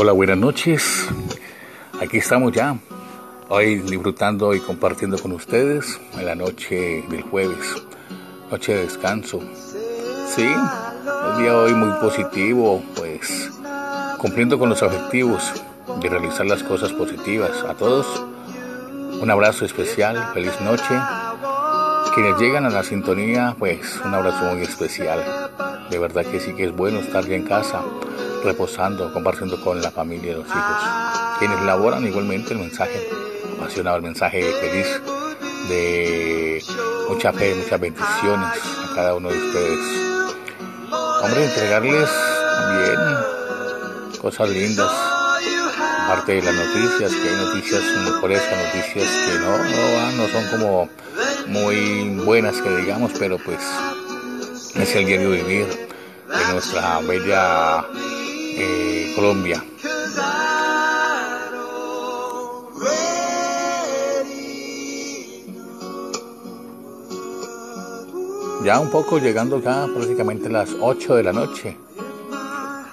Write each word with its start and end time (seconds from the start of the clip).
Hola, 0.00 0.12
buenas 0.12 0.38
noches. 0.38 1.08
Aquí 2.00 2.18
estamos 2.18 2.52
ya, 2.52 2.78
hoy 3.48 3.80
disfrutando 3.80 4.54
y 4.54 4.60
compartiendo 4.60 5.18
con 5.18 5.32
ustedes 5.32 6.00
en 6.16 6.24
la 6.24 6.36
noche 6.36 7.04
del 7.08 7.22
jueves, 7.22 7.82
noche 8.48 8.76
de 8.76 8.82
descanso. 8.84 9.40
Sí, 10.28 10.46
el 10.46 11.42
día 11.42 11.56
hoy 11.56 11.74
muy 11.74 11.90
positivo, 12.00 12.80
pues 12.94 13.50
cumpliendo 14.18 14.56
con 14.56 14.68
los 14.68 14.80
objetivos 14.84 15.42
de 16.00 16.08
realizar 16.08 16.46
las 16.46 16.62
cosas 16.62 16.92
positivas. 16.92 17.64
A 17.68 17.74
todos, 17.74 18.06
un 19.20 19.28
abrazo 19.28 19.64
especial, 19.64 20.30
feliz 20.32 20.60
noche. 20.60 20.94
Quienes 22.14 22.38
llegan 22.38 22.66
a 22.66 22.70
la 22.70 22.84
sintonía, 22.84 23.56
pues 23.58 24.00
un 24.04 24.14
abrazo 24.14 24.44
muy 24.44 24.62
especial. 24.62 25.50
De 25.90 25.98
verdad 25.98 26.24
que 26.24 26.38
sí 26.38 26.54
que 26.54 26.66
es 26.66 26.76
bueno 26.76 27.00
estar 27.00 27.26
ya 27.26 27.34
en 27.34 27.42
casa 27.42 27.82
reposando, 28.44 29.12
compartiendo 29.12 29.60
con 29.62 29.80
la 29.80 29.90
familia 29.90 30.32
y 30.32 30.34
los 30.36 30.46
hijos. 30.46 31.38
Quienes 31.38 31.60
elaboran 31.60 32.06
igualmente 32.06 32.54
el 32.54 32.60
mensaje 32.60 33.08
apasionado, 33.56 33.96
el 33.96 34.02
mensaje 34.02 34.42
feliz 34.42 34.86
de 35.68 36.62
mucha 37.08 37.32
fe, 37.32 37.54
muchas 37.54 37.80
bendiciones 37.80 38.48
a 38.90 38.94
cada 38.94 39.14
uno 39.14 39.28
de 39.28 39.38
ustedes. 39.38 39.78
Hombre, 41.22 41.44
entregarles 41.44 42.08
también 42.58 42.98
cosas 44.20 44.48
lindas, 44.50 44.90
aparte 46.04 46.34
de 46.34 46.42
las 46.42 46.54
noticias, 46.54 47.12
que 47.12 47.28
hay 47.28 47.36
noticias 47.36 47.82
mejores 48.04 48.42
noticias 48.50 49.06
que 49.26 49.38
no, 49.40 49.58
no, 49.58 50.12
no 50.12 50.28
son 50.28 50.46
como 50.50 50.88
muy 51.46 52.20
buenas 52.24 52.60
que 52.60 52.76
digamos, 52.76 53.12
pero 53.18 53.38
pues 53.38 53.58
es 54.74 54.94
el 54.94 55.06
diario 55.06 55.30
vivir 55.30 55.66
de 55.66 56.52
nuestra 56.52 57.00
bella 57.00 57.84
eh, 58.58 59.12
Colombia. 59.14 59.64
Ya 68.64 68.80
un 68.80 68.90
poco 68.90 69.18
llegando 69.18 69.56
acá 69.58 69.86
prácticamente 69.94 70.50
las 70.50 70.70
8 70.80 71.14
de 71.14 71.22
la 71.22 71.32
noche 71.32 71.76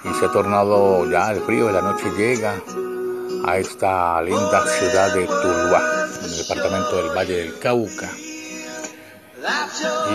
y 0.04 0.14
se 0.14 0.26
ha 0.26 0.32
tornado 0.32 1.10
ya 1.10 1.32
el 1.32 1.40
frío 1.40 1.66
de 1.66 1.72
la 1.72 1.82
noche 1.82 2.10
llega 2.16 2.54
a 3.44 3.58
esta 3.58 4.22
linda 4.22 4.64
ciudad 4.66 5.12
de 5.14 5.26
Tuluá, 5.26 6.08
en 6.18 6.24
el 6.24 6.36
departamento 6.38 6.96
del 6.96 7.16
Valle 7.16 7.36
del 7.36 7.58
Cauca. 7.58 8.08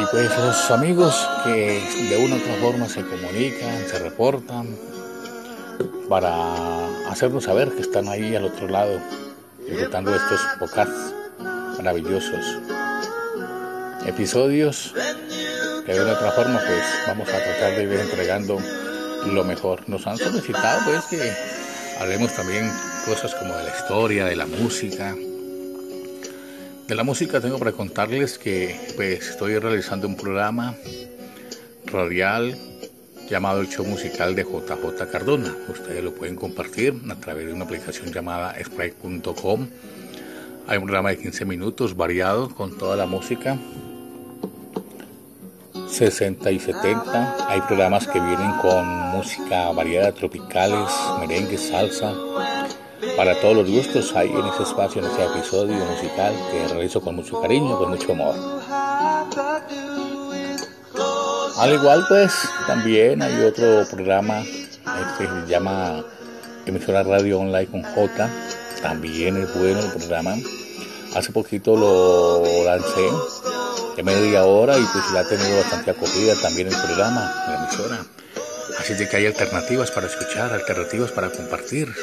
Y 0.02 0.06
pues 0.12 0.38
los 0.38 0.72
amigos 0.72 1.30
que 1.44 2.08
de 2.10 2.18
una 2.18 2.36
u 2.36 2.40
otra 2.40 2.56
forma 2.62 2.90
se 2.90 3.06
comunican, 3.06 3.88
se 3.88 4.00
reportan, 4.00 4.68
para 6.10 7.10
hacernos 7.10 7.46
saber 7.46 7.70
que 7.72 7.82
están 7.82 8.08
ahí 8.08 8.36
al 8.36 8.46
otro 8.46 8.68
lado, 8.68 9.00
disfrutando 9.68 10.14
estos 10.16 10.40
podcasts 10.60 11.14
maravillosos. 11.78 12.60
Episodios 14.06 14.94
que 15.86 15.94
de 15.94 16.04
una 16.04 16.14
otra 16.14 16.32
forma 16.32 16.60
pues 16.60 16.84
vamos 17.08 17.28
a 17.30 17.38
tratar 17.38 17.76
de 17.76 17.84
ir 17.84 17.94
entregando 17.94 18.60
lo 19.28 19.44
mejor. 19.44 19.88
Nos 19.88 20.06
han 20.08 20.18
solicitado 20.18 20.82
pues 20.86 21.06
que 21.06 21.32
hablemos 22.00 22.34
también 22.34 22.72
cosas 23.06 23.34
como 23.36 23.56
de 23.56 23.64
la 23.64 23.76
historia, 23.76 24.26
de 24.26 24.36
la 24.36 24.46
música. 24.46 25.16
De 26.88 26.96
la 26.96 27.04
música 27.04 27.40
tengo 27.40 27.58
para 27.58 27.72
contarles 27.72 28.38
que 28.38 28.94
pues 28.96 29.30
estoy 29.30 29.58
realizando 29.58 30.08
un 30.08 30.18
programa 30.18 30.76
radial 31.86 32.58
llamado 33.32 33.62
el 33.62 33.70
show 33.70 33.86
musical 33.86 34.36
de 34.36 34.44
JJ 34.44 35.10
Cardona. 35.10 35.56
Ustedes 35.70 36.04
lo 36.04 36.14
pueden 36.14 36.36
compartir 36.36 36.94
a 37.10 37.16
través 37.16 37.48
de 37.48 37.54
una 37.54 37.64
aplicación 37.64 38.12
llamada 38.12 38.54
sprite.com. 38.62 39.68
Hay 40.68 40.78
un 40.78 40.84
programa 40.84 41.10
de 41.12 41.18
15 41.18 41.46
minutos 41.46 41.96
variado 41.96 42.54
con 42.54 42.78
toda 42.78 42.98
la 42.98 43.06
música. 43.06 43.58
60 45.88 46.52
y 46.52 46.60
70. 46.60 47.50
Hay 47.50 47.62
programas 47.62 48.06
que 48.06 48.20
vienen 48.20 48.52
con 48.62 48.86
música 48.86 49.72
variada, 49.72 50.12
tropicales, 50.12 50.92
merengue, 51.22 51.58
salsa. 51.58 52.14
Para 53.16 53.40
todos 53.40 53.56
los 53.56 53.70
gustos 53.70 54.14
hay 54.14 54.30
en 54.30 54.46
ese 54.46 54.64
espacio, 54.64 55.02
en 55.02 55.10
ese 55.10 55.26
episodio 55.26 55.76
musical 55.86 56.34
que 56.52 56.68
realizo 56.68 57.02
con 57.02 57.16
mucho 57.16 57.42
cariño, 57.42 57.78
con 57.78 57.92
mucho 57.92 58.12
amor. 58.12 58.36
Al 61.62 61.74
igual 61.74 62.04
pues 62.08 62.34
también 62.66 63.22
hay 63.22 63.44
otro 63.44 63.86
programa 63.88 64.40
este, 64.40 65.28
que 65.28 65.42
se 65.46 65.48
llama 65.48 66.04
Emisora 66.66 67.04
Radio 67.04 67.40
Online 67.40 67.68
con 67.68 67.84
J. 67.84 68.28
También 68.82 69.38
es 69.38 69.54
bueno 69.54 69.80
el 69.80 69.92
programa. 69.92 70.34
Hace 71.16 71.32
poquito 71.32 71.76
lo 71.76 72.66
lancé 72.66 73.08
de 73.96 74.02
media 74.02 74.44
hora 74.44 74.76
y 74.76 74.84
pues 74.92 75.04
ya 75.14 75.20
ha 75.20 75.28
tenido 75.28 75.56
bastante 75.58 75.92
acogida 75.92 76.34
también 76.42 76.68
el 76.68 76.76
programa, 76.76 77.32
la 77.48 77.68
emisora. 77.68 78.06
Así 78.80 78.96
de 78.96 79.08
que 79.08 79.18
hay 79.18 79.28
alternativas 79.28 79.92
para 79.92 80.08
escuchar, 80.08 80.52
alternativas 80.52 81.12
para 81.12 81.30
compartir, 81.30 81.94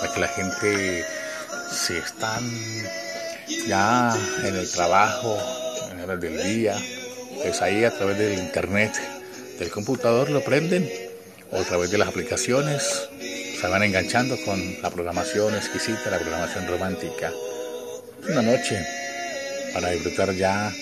para 0.00 0.14
que 0.14 0.20
la 0.20 0.28
gente 0.28 1.04
si 1.70 1.92
están 1.96 2.42
ya 3.68 4.16
en 4.42 4.56
el 4.56 4.70
trabajo, 4.70 5.36
en 5.90 6.00
horas 6.00 6.18
del 6.18 6.42
día, 6.42 6.78
pues 7.42 7.62
ahí 7.62 7.84
a 7.84 7.90
través 7.90 8.18
del 8.18 8.38
internet, 8.38 8.92
del 9.58 9.70
computador 9.70 10.30
lo 10.30 10.42
prenden 10.42 10.90
o 11.50 11.58
a 11.58 11.64
través 11.64 11.90
de 11.90 11.98
las 11.98 12.08
aplicaciones 12.08 13.08
se 13.60 13.68
van 13.68 13.84
enganchando 13.84 14.36
con 14.44 14.60
la 14.82 14.90
programación 14.90 15.54
exquisita, 15.54 16.10
la 16.10 16.18
programación 16.18 16.66
romántica. 16.66 17.32
Una 18.28 18.42
noche 18.42 18.84
para 19.72 19.90
disfrutar 19.90 20.32
ya, 20.34 20.72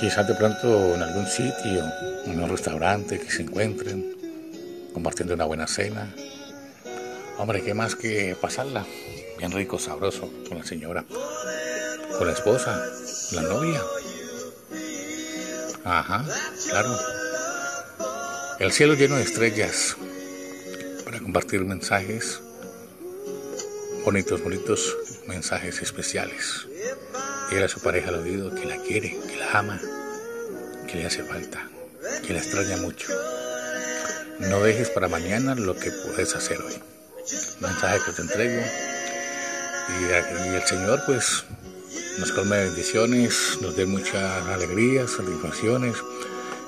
quizás 0.00 0.26
de 0.26 0.34
pronto 0.34 0.94
en 0.94 1.02
algún 1.02 1.26
sitio, 1.26 1.84
en 2.24 2.40
un 2.40 2.48
restaurante 2.48 3.18
que 3.18 3.30
se 3.30 3.42
encuentren, 3.42 4.16
compartiendo 4.94 5.34
una 5.34 5.44
buena 5.44 5.66
cena. 5.66 6.14
Hombre, 7.36 7.62
qué 7.62 7.74
más 7.74 7.96
que 7.96 8.34
pasarla 8.40 8.86
bien 9.36 9.52
rico, 9.52 9.78
sabroso, 9.78 10.30
con 10.48 10.58
la 10.58 10.64
señora, 10.64 11.04
con 12.16 12.26
la 12.26 12.32
esposa, 12.32 12.82
la 13.32 13.42
novia. 13.42 13.80
Ajá, 15.84 16.24
claro. 16.70 16.98
El 18.58 18.72
cielo 18.72 18.94
lleno 18.94 19.16
de 19.16 19.22
estrellas 19.22 19.96
para 21.04 21.20
compartir 21.20 21.60
mensajes 21.64 22.40
bonitos, 24.04 24.42
bonitos 24.42 24.96
mensajes 25.26 25.82
especiales. 25.82 26.66
Dígale 27.48 27.66
a 27.66 27.68
su 27.68 27.80
pareja 27.80 28.08
al 28.08 28.16
oído 28.16 28.54
que 28.54 28.64
la 28.64 28.78
quiere, 28.78 29.18
que 29.28 29.36
la 29.36 29.58
ama, 29.58 29.80
que 30.86 30.96
le 30.96 31.06
hace 31.06 31.22
falta, 31.22 31.68
que 32.26 32.32
la 32.32 32.38
extraña 32.38 32.78
mucho. 32.78 33.12
No 34.38 34.60
dejes 34.60 34.90
para 34.90 35.08
mañana 35.08 35.54
lo 35.54 35.76
que 35.76 35.90
puedes 35.90 36.34
hacer 36.34 36.60
hoy. 36.60 36.80
Mensaje 37.60 38.00
que 38.06 38.12
te 38.12 38.22
entrego. 38.22 38.62
Y, 39.88 40.04
y 40.04 40.54
el 40.54 40.62
Señor, 40.66 41.02
pues, 41.06 41.44
nos 42.18 42.30
colme 42.32 42.56
de 42.56 42.66
bendiciones, 42.66 43.58
nos 43.60 43.76
dé 43.76 43.86
muchas 43.86 44.46
alegrías, 44.46 45.10
satisfacciones 45.10 45.96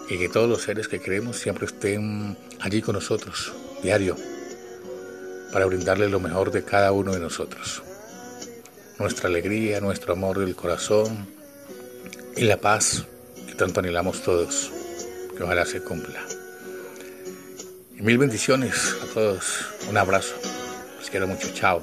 y 0.09 0.19
que 0.19 0.29
todos 0.29 0.49
los 0.49 0.63
seres 0.63 0.89
que 0.89 1.01
creemos 1.01 1.37
siempre 1.37 1.67
estén 1.67 2.37
allí 2.61 2.83
con 2.83 2.95
nosotros, 2.95 3.53
diario, 3.83 4.17
para 5.53 5.67
brindarle 5.67 6.09
lo 6.09 6.21
mejor 6.21 6.51
de 6.51 6.65
cada 6.65 6.93
uno 6.93 7.13
de 7.13 7.21
nosotros. 7.21 7.83
Nuestra 8.99 9.29
alegría, 9.29 9.81
nuestro 9.81 10.15
amor 10.15 10.39
del 10.39 10.57
corazón 10.57 11.27
y 12.37 12.43
la 12.43 12.57
paz 12.57 13.05
que 13.47 13.55
tanto 13.55 13.81
anhelamos 13.81 14.23
todos, 14.23 14.71
que 15.37 15.43
ojalá 15.43 15.65
se 15.65 15.81
cumpla. 15.81 16.21
Mil 17.95 18.19
bendiciones 18.19 18.97
a 19.03 19.15
todos, 19.15 19.65
un 19.89 19.97
abrazo, 19.97 20.35
les 20.99 21.09
quiero 21.09 21.27
mucho, 21.27 21.49
chao. 21.55 21.83